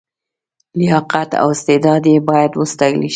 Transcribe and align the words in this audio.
لیاقت 0.79 1.29
او 1.41 1.47
استعداد 1.55 2.03
یې 2.11 2.17
باید 2.29 2.51
وستایل 2.55 2.97
شي. 3.09 3.09